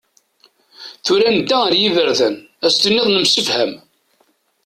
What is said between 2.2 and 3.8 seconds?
Ad as-tiniḍ nemsefham.